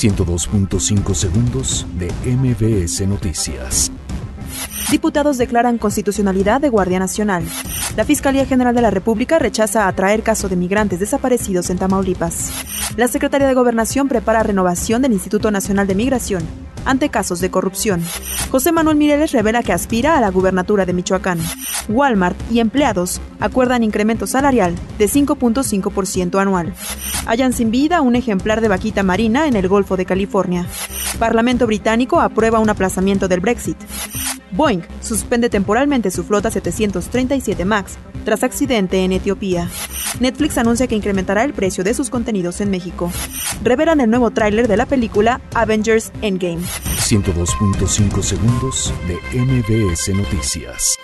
102.5 0.00 1.14
segundos 1.14 1.86
de 1.98 2.10
MBS 2.24 3.06
Noticias. 3.06 3.92
Diputados 4.90 5.36
declaran 5.36 5.76
constitucionalidad 5.76 6.62
de 6.62 6.70
Guardia 6.70 6.98
Nacional. 6.98 7.44
La 7.98 8.06
Fiscalía 8.06 8.46
General 8.46 8.74
de 8.74 8.80
la 8.80 8.90
República 8.90 9.38
rechaza 9.38 9.86
atraer 9.86 10.22
caso 10.22 10.48
de 10.48 10.56
migrantes 10.56 11.00
desaparecidos 11.00 11.68
en 11.68 11.76
Tamaulipas. 11.76 12.50
La 12.96 13.08
Secretaría 13.08 13.46
de 13.46 13.52
Gobernación 13.52 14.08
prepara 14.08 14.42
renovación 14.42 15.02
del 15.02 15.12
Instituto 15.12 15.50
Nacional 15.50 15.86
de 15.86 15.94
Migración 15.94 16.69
ante 16.84 17.08
casos 17.08 17.40
de 17.40 17.50
corrupción. 17.50 18.02
José 18.50 18.72
Manuel 18.72 18.96
Mireles 18.96 19.32
revela 19.32 19.62
que 19.62 19.72
aspira 19.72 20.16
a 20.16 20.20
la 20.20 20.30
gubernatura 20.30 20.86
de 20.86 20.92
Michoacán. 20.92 21.38
Walmart 21.88 22.36
y 22.50 22.60
empleados 22.60 23.20
acuerdan 23.40 23.82
incremento 23.82 24.26
salarial 24.26 24.74
de 24.98 25.06
5.5% 25.06 26.40
anual. 26.40 26.74
Hallan 27.26 27.52
sin 27.52 27.70
vida 27.70 28.00
un 28.00 28.16
ejemplar 28.16 28.60
de 28.60 28.68
vaquita 28.68 29.02
marina 29.02 29.46
en 29.46 29.56
el 29.56 29.68
Golfo 29.68 29.96
de 29.96 30.06
California. 30.06 30.66
Parlamento 31.18 31.66
británico 31.66 32.20
aprueba 32.20 32.60
un 32.60 32.70
aplazamiento 32.70 33.28
del 33.28 33.40
Brexit. 33.40 33.76
Boeing 34.52 34.82
suspende 35.00 35.48
temporalmente 35.48 36.10
su 36.10 36.24
flota 36.24 36.50
737 36.50 37.64
MAX 37.64 37.98
tras 38.24 38.42
accidente 38.42 39.04
en 39.04 39.12
Etiopía. 39.12 39.68
Netflix 40.18 40.58
anuncia 40.58 40.86
que 40.86 40.96
incrementará 40.96 41.44
el 41.44 41.52
precio 41.52 41.84
de 41.84 41.94
sus 41.94 42.10
contenidos 42.10 42.60
en 42.60 42.70
México. 42.70 43.12
Revelan 43.62 44.00
el 44.00 44.10
nuevo 44.10 44.30
tráiler 44.30 44.68
de 44.68 44.76
la 44.76 44.86
película 44.86 45.40
Avengers 45.54 46.12
Endgame. 46.22 46.62
102.5 46.62 48.22
segundos 48.22 48.92
de 49.06 49.16
MBS 49.38 50.08
Noticias. 50.14 50.96